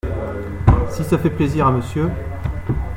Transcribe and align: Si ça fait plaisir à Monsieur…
Si 0.89 1.03
ça 1.03 1.19
fait 1.19 1.29
plaisir 1.29 1.67
à 1.67 1.71
Monsieur… 1.71 2.09